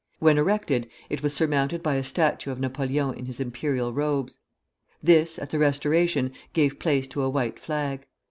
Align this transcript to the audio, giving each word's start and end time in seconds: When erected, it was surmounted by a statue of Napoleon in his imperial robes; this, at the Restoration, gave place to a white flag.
When 0.17 0.39
erected, 0.39 0.89
it 1.11 1.21
was 1.21 1.31
surmounted 1.31 1.83
by 1.83 1.93
a 1.93 2.03
statue 2.03 2.49
of 2.49 2.59
Napoleon 2.59 3.13
in 3.13 3.27
his 3.27 3.39
imperial 3.39 3.93
robes; 3.93 4.39
this, 5.03 5.37
at 5.37 5.51
the 5.51 5.59
Restoration, 5.59 6.31
gave 6.53 6.79
place 6.79 7.07
to 7.09 7.21
a 7.21 7.29
white 7.29 7.59
flag. 7.59 8.07